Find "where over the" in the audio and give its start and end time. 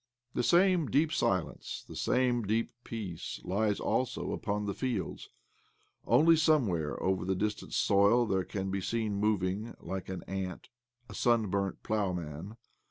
6.65-7.35